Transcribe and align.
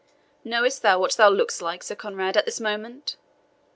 "Knowest 0.43 0.81
thou 0.81 0.97
what 0.99 1.13
thou 1.13 1.29
look'st 1.29 1.61
like, 1.61 1.83
Sir 1.83 1.93
Conrade, 1.93 2.35
at 2.35 2.45
this 2.45 2.59
moment? 2.59 3.17